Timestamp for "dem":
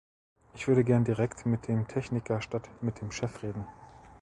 1.67-1.87, 3.01-3.11